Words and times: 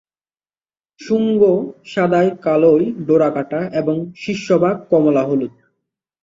শুঙ্গ 0.99 1.41
সাদায় 1.85 2.31
-কালোয় 2.35 2.85
ডোরাকাটা 3.07 3.59
এবং 3.73 3.95
শীর্ষভাগ 4.15 4.75
কমলা-হলুদ। 4.91 5.53